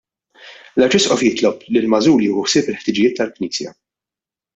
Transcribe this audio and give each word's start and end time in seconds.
L-Arċisqof 0.77 1.21
jitlob 1.25 1.61
li 1.75 1.83
l-magħżul 1.83 2.25
jieħu 2.29 2.45
ħsieb 2.47 2.73
il-ħtiġijiet 2.73 3.15
tal-Knisja. 3.21 3.75